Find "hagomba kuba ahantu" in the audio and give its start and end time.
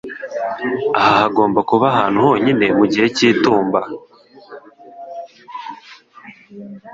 1.23-2.17